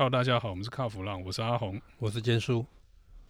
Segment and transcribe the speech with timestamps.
[0.00, 2.64] Hello，大家好，我们是卡弗浪，我是阿红，我是坚叔。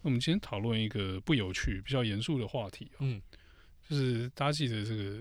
[0.02, 3.20] 那我们今天讨论一个不有趣、比较严肃的话题，嗯，
[3.88, 5.20] 就是大家记得这个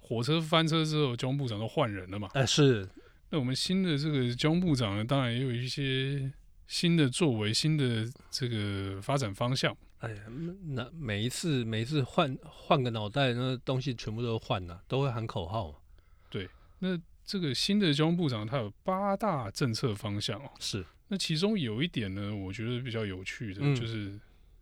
[0.00, 2.28] 火车翻车之后，交通部长都换人了嘛？
[2.34, 2.88] 哎，是。
[3.30, 6.28] 那我们新的这个交通部长呢，当然也有一些
[6.66, 9.72] 新的作为、新的这个发展方向。
[9.98, 10.22] 哎呀，
[10.70, 15.80] 那每一次每一次换换个脑袋，那东西全部都换了，都会喊口号。
[16.28, 16.50] 对，
[16.80, 17.00] 那。
[17.24, 20.84] 这个新的交通部长他有八大政策方向哦，是。
[21.08, 24.18] 那其中有一点呢，我觉得比较有趣的，嗯、就是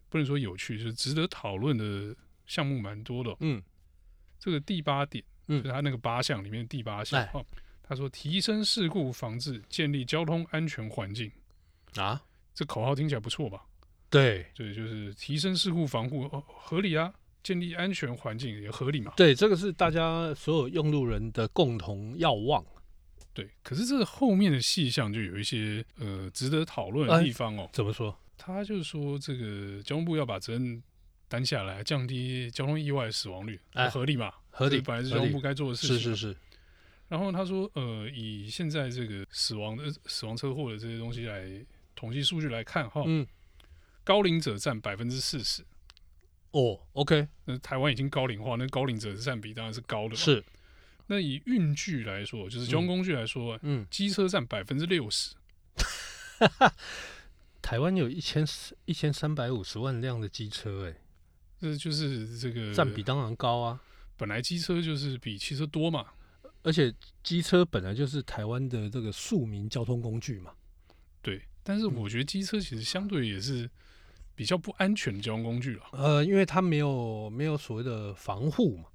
[0.09, 2.15] 不能说有趣，就是值得讨论的
[2.47, 3.37] 项目蛮多的、哦。
[3.41, 3.63] 嗯，
[4.39, 7.45] 这个第八点，嗯，就是他那个八项里面的第八项哦，
[7.83, 11.31] 他说提升事故防治，建立交通安全环境
[11.95, 12.23] 啊，
[12.55, 13.65] 这口号听起来不错吧？
[14.11, 17.15] 对，对，就是提升事故防护哦，合理啊。
[17.43, 19.13] 建立安全环境也合理嘛？
[19.17, 22.65] 对，这个是大家所有用路人的共同要望。
[23.35, 27.69] 对，可是这个后面的细项就有一些呃值得讨论的地方哦。
[27.73, 28.15] 怎么说？
[28.37, 30.83] 他就是说，这个交通部要把责任
[31.29, 33.59] 担下来，降低交通意外死亡率，
[33.91, 34.33] 合理嘛？
[34.51, 35.99] 合理，本来是交通部该做的事情。
[35.99, 36.37] 是是是。
[37.09, 41.49] 然后他说，呃，以现在这个死亡的死亡车祸的这些东西来
[41.95, 43.27] 统计数据来看，哈，嗯，
[44.05, 45.63] 高龄者占百分之四十。
[46.53, 50.15] 哦，OK，那台湾已经高龄化，那高龄者的占比当然是高的。
[50.15, 50.45] 是，
[51.07, 55.35] 那以运具来说，就是交通工具来说，嗯，机车占百分之六十。
[57.63, 58.47] 台湾有一千
[58.85, 60.95] 一千三百五十万辆的机车，哎，
[61.59, 63.81] 这就是这个占比当然高啊。
[64.19, 66.07] 本来机车就是比汽车多嘛，
[66.63, 70.53] 而且机车本来就是台湾的这个庶民交通工具嘛。
[71.23, 73.71] 对，但是我觉得机车其实相对也是。
[74.43, 78.87] 比较不安全的交通工具了，呃，因为它没有没有所谓的防护嘛，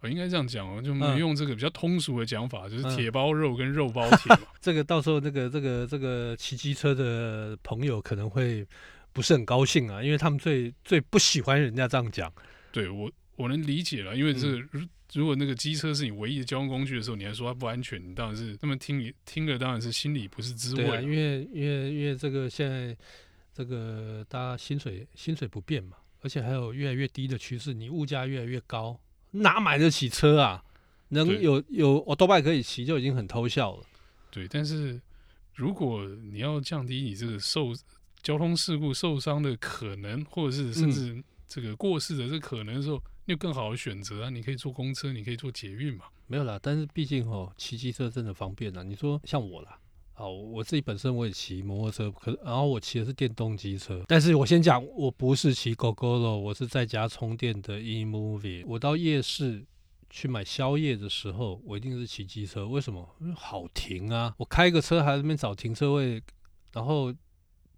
[0.00, 4.40] 我应该这样讲哦，就没用这个比较通俗的讲法，嗯、就是铁包肉跟肉包铁嘛。
[4.60, 8.66] 这个到时候那个这个这个骑机车的朋友可能会
[9.12, 12.32] 不是很高兴啊，因为他们最最不喜欢人家这样讲。
[12.72, 14.80] 对我我能理解了，因为这个如
[15.14, 20.84] 如果那个机车是你唯一的交通工具的时候，你还说它不安全，你当然是他们听你听了当然是心里不是滋味。
[20.84, 22.96] 对啊，因为因为因为这个现在。
[23.58, 29.00] 这个大家薪水薪水不变嘛，而且还有越来越低的趋势，你物价越来越高，
[29.32, 30.62] 哪买得起车啊？
[31.08, 33.84] 能有有我多拜可以骑就已经很偷笑了。
[34.30, 35.00] 对，但是
[35.56, 37.72] 如果你要降低你这个受
[38.22, 44.30] 交通事故受伤的可能，或者是甚至这个过世的这可能的时候，你有更好的选择啊！
[44.30, 46.04] 你可以坐公车，你可以坐捷运嘛。
[46.28, 48.84] 没有啦，但是毕竟哦，骑机车真的方便啊。
[48.84, 49.80] 你说像我啦。
[50.18, 54.02] 好，我自己本身我也骑摩托车，可然后我骑的是电动机车。
[54.08, 58.64] 但是我先讲，我不是骑 Gogoro，我是在家充电的 eMOVING。
[58.66, 59.64] 我到夜市
[60.10, 62.66] 去买宵夜的时候，我一定是骑机车。
[62.66, 63.08] 为什么？
[63.20, 64.34] 因为好停啊！
[64.38, 66.20] 我开个车还在那边找停车位，
[66.72, 67.14] 然后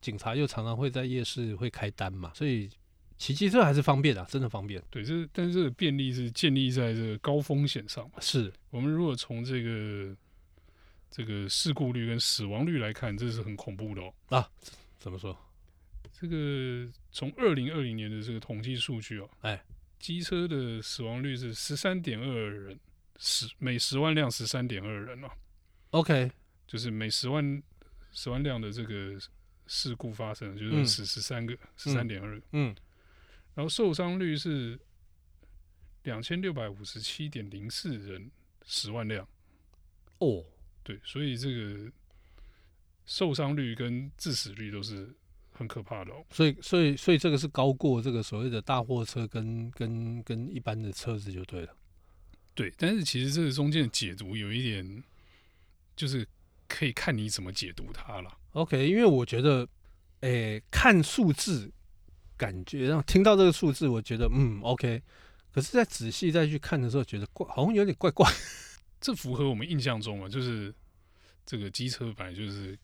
[0.00, 2.70] 警察又常常会在夜市会开单嘛，所以
[3.18, 4.82] 骑机车还是方便啊，真的方便。
[4.88, 8.12] 对，这但是这个便利是建立在这个高风险上嘛。
[8.18, 10.16] 是我们如果从这个。
[11.10, 14.15] 这个事故率跟死亡率来看，这是很恐怖的哦。
[14.28, 14.50] 啊，
[14.98, 15.37] 怎么说？
[16.12, 19.65] 这个从二零二零年的这个统计数据哦，哎，
[19.98, 22.78] 机车的死亡率是十三点二人，
[23.19, 25.28] 十每十万辆十三点二人哦。
[25.91, 26.31] OK，
[26.66, 27.62] 就是每十万
[28.12, 29.19] 十万辆的这个
[29.66, 32.47] 事故发生，就是死十三个，十三点二个。
[32.53, 32.77] 嗯，
[33.54, 34.78] 然后受伤率是
[36.04, 38.31] 两千六百五十七点零四人
[38.65, 39.27] 十万辆。
[40.19, 40.44] 哦。
[40.90, 41.92] 对，所以这个
[43.06, 45.08] 受伤率跟致死率都是
[45.52, 46.24] 很可怕的哦。
[46.30, 51.76] 所以，所以，所以这个是高过这个所谓的大货车跟跟跟一般的车子就对了。
[52.54, 55.04] 对，但是其实这个中间的解读有一点，
[55.94, 56.26] 就是
[56.66, 58.36] 可以看你怎么解读它了。
[58.54, 59.68] OK，因为我觉得，
[60.22, 61.70] 诶，看数字，
[62.36, 65.00] 感觉让听到这个数字，我觉得嗯 OK，
[65.52, 68.28] 可是再仔细再去看的时候，觉得怪，好像有点怪怪。
[69.00, 70.74] 这符合我们印象中啊，就是
[71.46, 72.78] 这个机车本来就是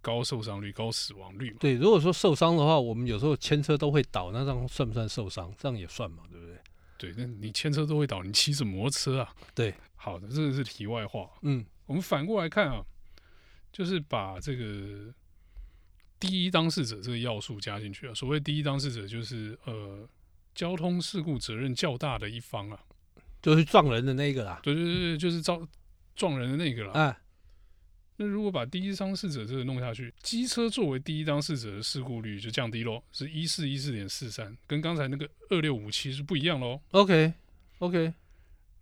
[0.00, 1.56] 高受伤率、高死亡率嘛。
[1.60, 5.52] 对，如果说受伤的话，我们有时候牵车都会倒，那这样算不算受伤？
[5.58, 6.56] 这样也算嘛，对不对？
[6.98, 9.34] 对，那你牵车都会倒，你骑什么摩托车啊？
[9.54, 11.28] 对，好的，这个是题外话。
[11.42, 12.84] 嗯，我们反过来看啊，
[13.72, 15.12] 就是把这个
[16.18, 18.14] 第一当事者这个要素加进去啊。
[18.14, 20.08] 所谓第一当事者，就是呃，
[20.54, 22.80] 交通事故责任较大的一方啊。
[23.42, 25.68] 就是撞人的那个啦，对对对，就是撞
[26.16, 26.92] 撞人的那个啦。
[26.94, 27.16] 哎，
[28.18, 36.80] 那如果把第一当事者这个弄下去，机车作为第一当事者的事故率就降低喽，是一四一四点四三，跟刚才那个二六五七是不一样喽。
[36.92, 37.34] OK
[37.80, 38.14] OK，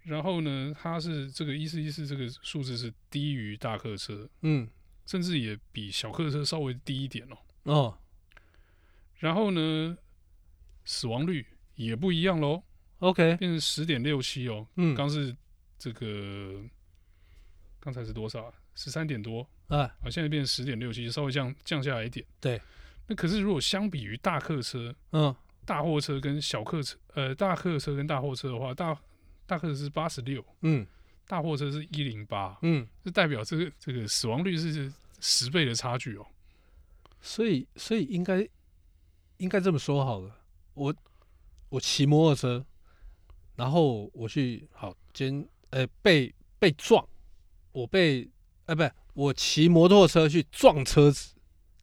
[0.05, 4.69] 然后呢，它是这个一四一四这个数字是低于大客车，嗯，
[5.05, 7.37] 甚至也比小客车稍微低一点哦。
[7.65, 7.99] 哦，
[9.19, 9.99] 然后呢，
[10.85, 11.45] 死亡率
[11.75, 12.63] 也不一样喽。
[13.01, 14.65] OK，变成十点六七哦。
[14.77, 15.37] 嗯，刚是
[15.77, 16.63] 这个，
[17.81, 18.55] 刚才是多少啊？
[18.75, 22.25] 十三点多啊，啊，现在变成十点六七，稍微降降下来一点。
[22.41, 22.61] 对，
[23.07, 25.35] 那可是如果相比于大客车，嗯，
[25.65, 28.97] 大货车跟小客车，呃，大客车跟大货车的话，大
[29.47, 30.87] 大客车是八十六，嗯，
[31.27, 36.27] 大货车是一零八，嗯，这代表这个这个死亡率是十倍的差距哦。
[37.21, 38.47] 所以，所以应该
[39.39, 40.37] 应该这么说好了，
[40.75, 40.95] 我
[41.69, 42.65] 我骑摩托车。
[43.57, 47.09] 然后我去好，今呃被被撞，
[47.71, 48.29] 我被
[48.67, 51.35] 呃不是我骑摩托车去撞车子，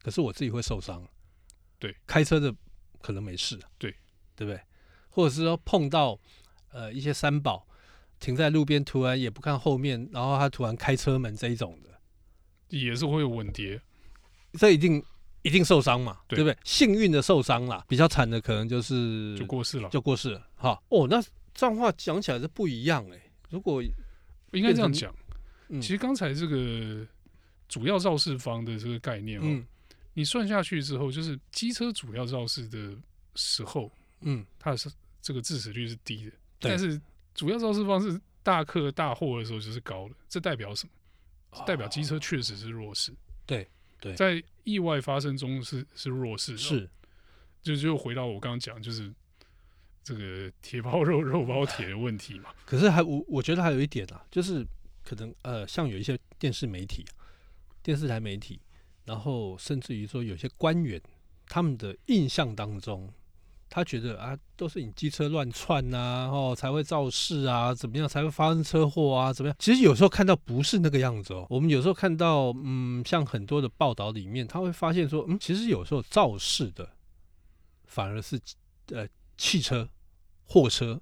[0.02, 1.06] 可是我自己会受伤。
[1.78, 2.54] 对，开车的
[3.00, 3.58] 可能没事。
[3.78, 3.94] 对，
[4.34, 4.60] 对不对？
[5.10, 6.18] 或者是说碰到
[6.70, 7.66] 呃一些三宝
[8.20, 11.90] 停在路边，突然也不看后面，然后他突然开车门这一种的，
[12.68, 13.80] 也是会有稳跌，
[14.54, 15.02] 这一定
[15.42, 16.56] 一定受伤嘛，对，对不对？
[16.64, 20.46] 幸运的受伤啦，比较惨的可能就是就过世了，就过世了。
[20.56, 21.22] 哈哦，那。
[21.54, 23.30] 这样话讲起来是不一样哎、欸。
[23.50, 23.82] 如果
[24.52, 25.14] 应该这样讲，
[25.72, 27.06] 嗯、其实刚才这个
[27.68, 29.66] 主要肇事方的这个概念哦，嗯、
[30.14, 32.94] 你算下去之后，就是机车主要肇事的
[33.34, 33.90] 时候，
[34.20, 34.90] 嗯，它是
[35.20, 37.00] 这个致死率是低的，但是
[37.34, 41.64] 主要肇事方是大客大货的时候就是高的，这代表什么？
[41.66, 43.12] 代表机车确实是弱势。
[43.46, 43.66] 对
[44.00, 46.88] 对，在意外发生中是是弱势，是，
[47.62, 49.12] 就就回到我刚刚讲，就是。
[50.04, 54.66] 这个铁包肉肉包铁的问题嘛，可是还我我觉得还有一点啊，就是
[55.04, 57.04] 可能呃，像有一些电视媒体、
[57.82, 58.60] 电视台媒体，
[59.04, 61.00] 然后甚至于说有些官员，
[61.46, 63.12] 他们的印象当中，
[63.68, 69.56] 他觉得啊，都是你机车乱窜呐，哦才会肇事啊，怎么样才会发生车祸啊，怎么样？
[69.58, 76.88] 其实有时候看到不是那个样子哦，我们有时候看到嗯，像很多的报道里面，他会发现说，嗯，其实有时候肇事的
[77.86, 78.40] 反而是
[78.86, 79.06] 呃。
[79.38, 79.88] 汽车、
[80.44, 81.00] 货车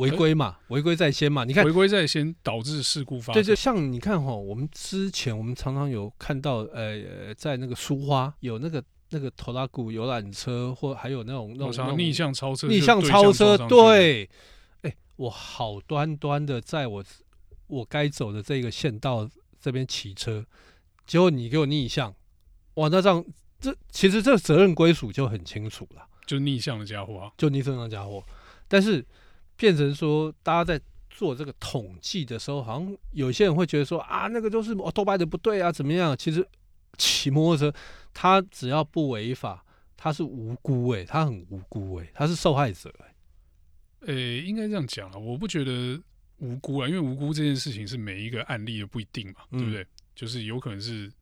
[0.00, 1.44] 违规嘛，违规在先嘛。
[1.44, 3.42] 你看，违规在先导致事故发生。
[3.42, 13.56] 对对，像你看哈，我们之前我们常常有看到，呃，在那个苏花有那个那个头拉古游览车，或还有那种那种逆向超车，逆向超车。
[13.68, 14.28] 对，
[14.82, 17.04] 哎，我好端端的在我
[17.66, 19.28] 我该走的这个线道
[19.60, 20.44] 这边骑车，
[21.06, 22.14] 结果你给我逆向，
[22.74, 23.24] 哇，那这样
[23.60, 26.06] 这其实这责任归属就很清楚了。
[26.26, 28.22] 就逆向的家伙啊，就逆向的家伙，
[28.68, 29.04] 但是
[29.60, 30.80] 变成说，大家在
[31.10, 36.16] 做这个统计的时候，好像有些人会觉得说啊，那个都是哦偷拍的不对啊，怎么样？
[36.16, 36.48] 其实
[36.96, 37.78] 骑摩托车，
[38.14, 39.62] 他只要不违法，
[39.98, 43.04] 他是无辜诶、欸，他很无辜诶、欸，他是受害者诶、
[44.06, 44.14] 欸。
[44.14, 46.00] 诶、欸，应该这样讲啊，我不觉得
[46.38, 49.86] 无辜啊，因为无辜这件事情是每一个案例都不一定嘛，嗯、对不对？
[50.14, 51.12] 就是有可能是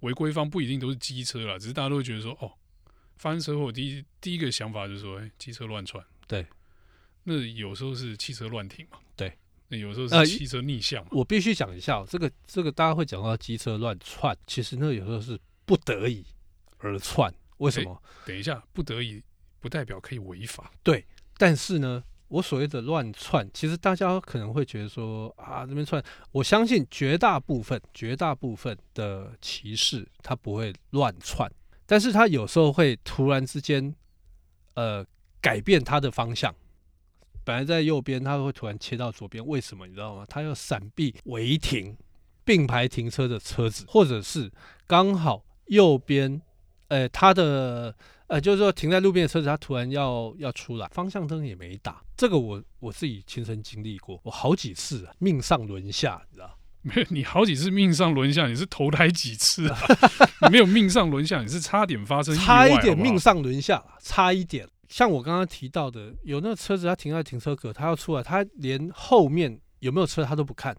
[0.00, 2.50] 违规方不一定都是机车啦，只是大家都会觉得说哦。
[3.18, 6.04] 发生车祸，第一第一个想法就是说，哎、欸，机车乱窜。
[6.28, 6.46] 对，
[7.26, 8.98] 那有时候是汽车乱停嘛。
[9.16, 9.32] 对，
[9.68, 11.08] 那有时候是汽车逆向嘛。
[11.10, 16.24] 呃、我必须讲一下，这个这个大家会讲到机车乱窜，其实那有时候是不得已
[16.78, 17.32] 而窜。
[17.58, 17.92] 为什么？
[17.92, 19.22] 欸、等一下，不得已
[19.60, 20.70] 不代表可以违法。
[20.82, 21.04] 对，
[21.36, 31.50] 但是呢，我所谓的乱窜，其实大家可能会觉得说啊，这边窜，我相信绝大部分、绝大部分的骑士他不会乱窜。
[31.86, 33.94] 但是他有时候会突然之间，
[34.74, 35.06] 呃，
[35.40, 36.52] 改变他的方向，
[37.46, 40.24] 本来在右边，他会突然切到左边，为什么你知道吗？
[40.28, 41.96] 他要闪避违停
[42.44, 44.50] 并排停车的车子，或者是
[44.84, 46.42] 刚好右边，
[46.88, 47.94] 呃，他的
[48.26, 56.58] 呃，就是说停在路边的车子，他突然要要出来，方向灯也没打，这个我我自己亲身经历过，我好几次啊，命上轮下，你知道。
[56.82, 59.78] 没有，你好几次命上轮下，你是投胎几次啊？
[60.42, 64.68] 你 没有命上轮下，你是差点发生差一点命上轮下，差一点。
[64.88, 70.76] 像我刚刚提到的，有那个车子，他停在停车格，他要出来，他连后面有没有车他都不看，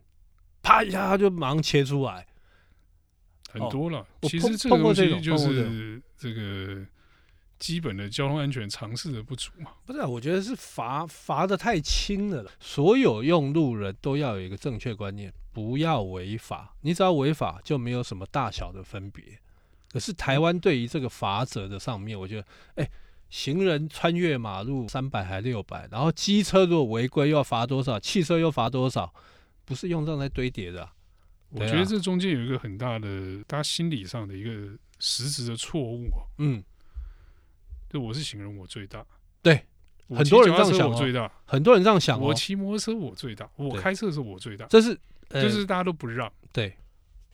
[0.61, 2.25] 啪一下他就马上切出来。
[3.49, 6.85] 很多了，哦、其实这个东西就是这个
[7.57, 9.71] 基本的交通安全常识的不足嘛。
[9.85, 12.45] 不是、啊，我觉得是罚罚的太轻了。
[12.59, 15.33] 所有用路人都要有一个正确观念。
[15.53, 19.23] 不要违法，你只要违法就没有什么大小的分别。
[19.91, 22.91] 可是台湾对于这个罚则的上面，我觉得，哎、欸，
[23.29, 29.13] 行人穿越马路三百还六百，然后机车如果违规又要罚多少，汽车又罚多少，
[29.65, 30.93] 不是用这样来堆叠的、啊。
[31.49, 36.07] 我觉得这中间有一个很大的，大家心理上的一个实质的错误。
[36.37, 36.63] 嗯，
[37.89, 39.05] 就我是行人，我最大。
[39.41, 39.65] 对，
[40.09, 41.31] 很多人这样想、哦，我最大。
[41.45, 44.65] 很多人这样想、哦，我骑摩托车我最大，我开车的时候我最大。
[44.67, 44.97] 这是。
[45.29, 46.73] 就是大家都不让，对，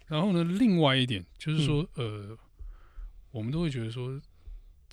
[0.07, 2.38] 然后呢，另外一点就是说，嗯、呃，
[3.29, 4.19] 我们都会觉得说，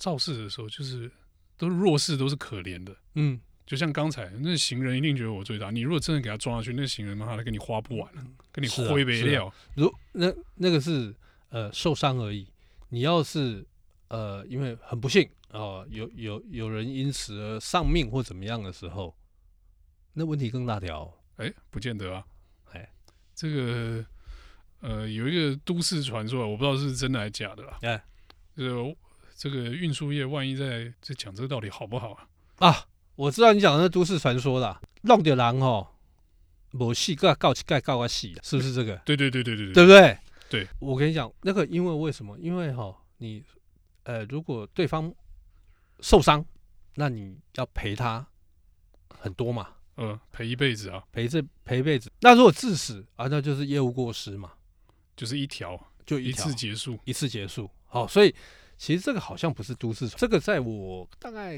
[0.01, 1.09] 肇事的时候就是
[1.57, 2.95] 都是弱势，都是可怜的。
[3.13, 9.53] 嗯，就像刚才那行人一定觉得我最大，你如果真的给他撞下去，那行人的话，他跟你花不完了，跟你挥没料。
[9.75, 11.15] 如那那个是
[11.49, 12.47] 呃受伤而已，
[12.89, 13.63] 你要是
[14.07, 19.15] 呃因为很不幸啊、呃，有有有人因此而丧命或怎么样的时候，
[20.13, 21.13] 那问题更大条。
[21.37, 22.25] 哎，不见得啊。
[22.71, 22.91] 哎，
[23.35, 24.03] 这个。
[24.83, 27.77] 呃，有一个都市传说，我不知道是真的还是假的啦。
[27.83, 28.03] 哎，
[28.55, 28.95] 这个
[29.41, 32.67] 这个运输业万一在这讲这个到底好不好啊？
[32.67, 35.87] 啊，我知道你讲的是都市传说啦，弄掉人哦，
[36.69, 38.95] 某戏个告起盖告个戏，是不是这个？
[38.97, 40.17] 对对对对对对，对不对？
[40.47, 42.37] 对，我跟你讲，那个因为为什么？
[42.37, 43.43] 因为哈，你
[44.03, 45.11] 呃，如果对方
[46.01, 46.45] 受伤，
[46.93, 48.23] 那你要赔他
[49.09, 49.69] 很多嘛。
[49.97, 52.11] 嗯，赔一辈子啊，赔这赔一辈子。
[52.19, 54.51] 那如果致死啊，那就是业务过失嘛。
[55.17, 57.67] 就是一条，就一次结束，一次结束。
[57.87, 58.33] 好，所以
[58.81, 61.55] 其实这个好像不是都市传，这个在我大概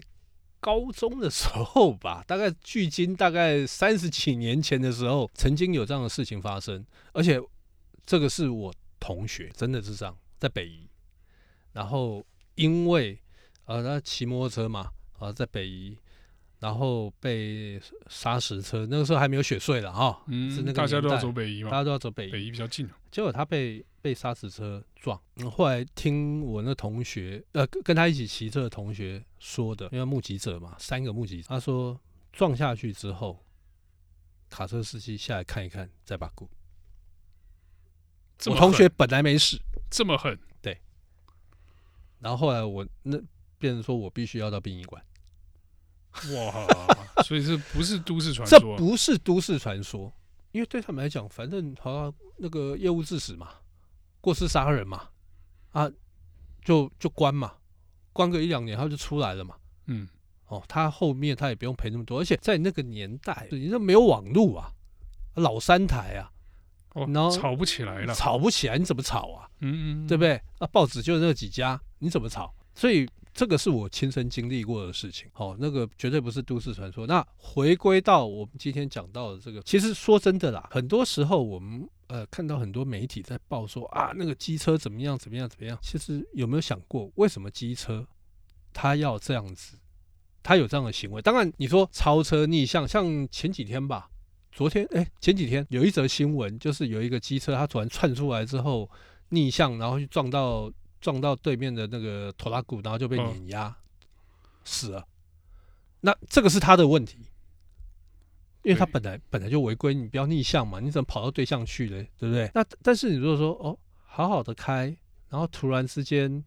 [0.59, 7.41] 高中的时候吧，大概距今大概三十几年前的时候，曾经有这样的事情发生，而且
[8.05, 10.85] 这个是我同学，真的是这样，在北宜，
[11.71, 12.21] 然后
[12.55, 13.17] 因为
[13.67, 15.97] 呃他骑摩托车嘛，啊在北宜。
[16.63, 17.77] 然后被
[18.07, 22.89] 砂石车，那个时候还没有雪隧了哈，嗯，是那个大家都要走北移嘛，大家都要走北移，北移比较近。
[23.11, 31.99] 结果他被被砂石车撞，嗯，后来听我那同学，呃，跟他一起骑车的同学说的，因为目击者嘛，三个目击者，他说
[32.31, 33.43] 撞下去之后，
[34.49, 36.49] 卡车司机下来看一看，再把骨。
[38.45, 39.59] 我同学本来没事，
[39.91, 40.79] 这么狠，对。
[42.19, 43.17] 然后后来我那
[43.59, 45.03] 变成说我必须要到殡仪馆。
[46.35, 50.11] 哇，所以这不是都市传说，这不是都市传说，
[50.51, 53.49] 因为对他们来讲，反正好像那个业务致死嘛，
[54.21, 55.09] 过失杀人嘛，
[55.71, 55.89] 啊，
[56.63, 57.53] 就就关嘛，
[58.11, 59.55] 关个一两年他就出来了嘛，
[59.87, 60.07] 嗯，
[60.47, 64.71] 哦，他后面他也不用赔那么多，而且在那个年代，你这没有网络啊，
[65.35, 66.31] 老三台啊，
[66.93, 69.49] 哦，然后吵不起来了，吵不起来，你怎么吵啊？
[69.59, 70.41] 嗯嗯，对不对？
[70.59, 72.53] 啊，报纸就那几家，你怎么吵？
[72.75, 73.09] 所以。
[73.33, 77.07] 这个是我亲身经历过的事情，好，那个绝对不是都市传说。
[77.07, 85.75] 那回归到我们今天讲到的这个，其实说真的啦，很多时候我们呃看到很多媒体在报说啊，那个机车怎么样怎么样怎么样。
[85.81, 88.05] 其实有没有想过，为什么机车
[88.71, 89.77] 他要这样子，
[90.43, 91.19] 他有这样的行为？
[91.19, 94.11] 当然你说超车逆向，像前几天吧，
[94.51, 98.87] 昨天哎前几天有一则新闻，就是有一个机车他突然窜出来之后
[99.29, 100.71] 逆向，然后去撞到。
[101.03, 103.75] 撞到对面的那个拖拉骨，然后就被碾压、哦、
[104.63, 105.05] 死了。
[105.99, 107.17] 那这个是他的问题，
[108.63, 112.09] 因为他本来本来就违规，你不要逆向嘛，你怎么跑到对向去嘞？
[112.17, 112.49] 对不对？
[112.55, 114.95] 那但是你如果说哦，好好的开，
[115.27, 116.41] 然后突然之间，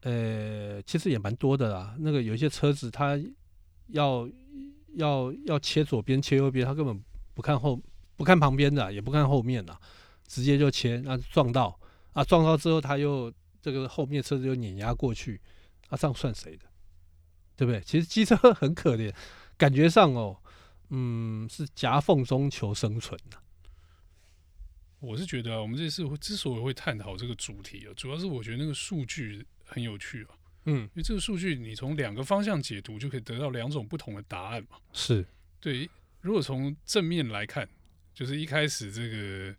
[0.00, 1.94] 呃，其实也蛮多的啦。
[2.00, 3.16] 那个有一些车子，他
[3.90, 4.28] 要
[4.94, 7.00] 要要切左边切右边，他根本
[7.34, 7.80] 不看后
[8.16, 9.78] 不看旁边的，也不看后面的，
[10.26, 11.78] 直接就切，那撞到
[12.14, 13.32] 啊，撞到之后他又。
[13.66, 15.40] 这个后面车子又碾压过去，
[15.88, 16.66] 啊，这样算谁的？
[17.56, 17.80] 对不对？
[17.80, 19.12] 其实机车 很可怜，
[19.58, 20.40] 感觉上哦，
[20.90, 23.36] 嗯，是夹缝中求生存的。
[25.00, 30.38] 我是觉得啊，我们这次之所以会探讨这个主题啊，主要是我觉得那个数据很有趣啊。
[30.66, 34.78] 嗯，因为这个数据你从两个方向解读，就可以得到两种不同的答案嘛。
[34.92, 35.26] 是
[35.58, 35.90] 对。
[36.20, 37.68] 如果从正面来看，
[38.14, 39.56] 就是一开始这个。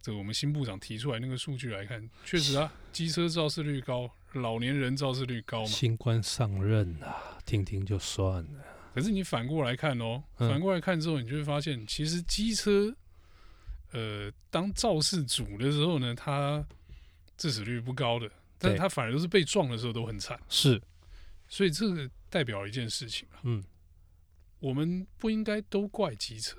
[0.00, 5.66] 这个我们新部长提出来那个数据来看，确实啊，机车肇事率高，老年人肇事率高嘛。
[5.66, 8.64] 新官上任啊，听听就算了。
[8.94, 12.94] 可是你反过来看哦，反过来看之后，你就会发现，其实机车，
[13.92, 16.64] 呃，当肇事主的时候呢，他
[17.36, 20.40] 致死率不高的，但是它反而都是被撞的时候都很惨。
[20.48, 20.80] 是，
[21.48, 23.62] 所以这个代表一件事情啊，嗯，
[24.60, 26.56] 我们不应该都怪机车，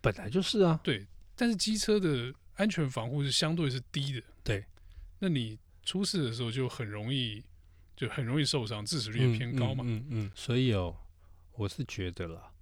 [0.00, 1.06] 本来就是啊，对，
[1.36, 2.34] 但是机车的。
[2.60, 4.62] 安全防护是相对是低的，对。
[5.18, 7.42] 那你出事的时候就很容易，
[7.96, 9.82] 就很容易受伤，致死率也偏高嘛。
[9.86, 10.30] 嗯嗯。
[10.34, 10.94] 所以哦，
[11.52, 12.52] 我是觉得啦，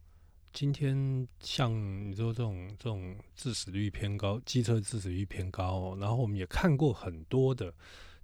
[0.53, 1.73] 今天像
[2.09, 7.75] 你说这种这种致死率偏高，机车致死率偏高，哦，然后我们也看过很多的，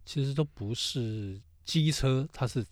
[0.04, 2.64] 其实都不是机车，它是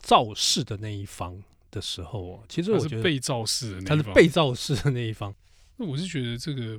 [0.00, 2.44] 肇事的那一方的时候哦。
[2.46, 5.34] 其实我觉得是被肇事的那一方，它是被肇事的那一方。
[5.76, 6.78] 那我是觉得这个。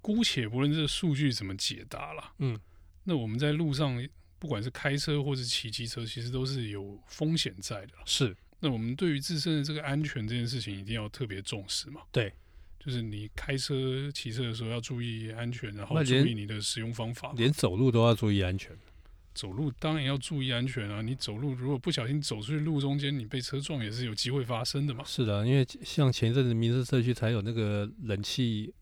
[0.00, 2.58] 姑且不论这个数据怎么解答了，嗯，
[3.04, 4.02] 那我们在路上，
[4.38, 7.92] 不管是开车或是骑机车，其实都是有风险在的。
[8.04, 12.02] 是，那我们对于自身的这个安全这件事情，一定要特别重视嘛。
[12.12, 12.32] 对，
[12.78, 17.32] 就是你开车、骑车的时候要注意安全，然后注意你的使用方法。
[17.36, 18.76] 连走路都要注意安全。
[19.34, 21.00] 走路当然要注意安全啊！
[21.00, 25.04] 你走路如果不小心走出去路中间，你被车撞也是有机会发生的嘛。
[25.04, 28.74] 是的，因为像前一阵子民生社区才有那个冷气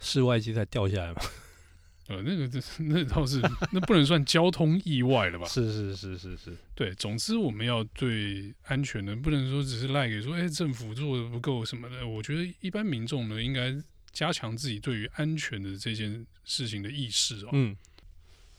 [0.00, 1.22] 室外机才掉下来嘛。
[2.08, 3.40] 呃，那个这那倒是
[3.72, 5.46] 那不能算交通意外了吧？
[5.50, 6.94] 是是是是是，对。
[6.94, 12.06] 总之我们要对安全的，不能说只是赖给说，哎、欸，政府做的不够什么的。
[12.06, 13.76] 我觉得一般民众呢，应该
[14.12, 17.48] 加强自己对于安全的这件事情的意识哦。
[17.54, 17.76] 嗯。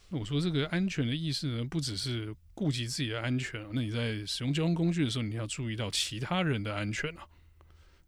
[0.10, 7.24] 那我说这个安全的意识呢，不只是顾及自己的安全啊，那你在使用交通工具的时候，你要注意到其他人的安全啊。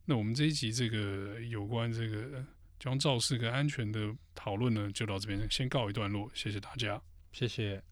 [0.03, 2.43] 那我们这一集这个有关这个
[2.79, 3.99] 将肇事跟安全的
[4.33, 7.83] 讨论呢，就到这边先告一段落，谢谢大家，谢谢。